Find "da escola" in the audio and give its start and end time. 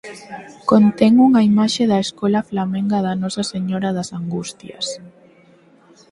1.91-2.45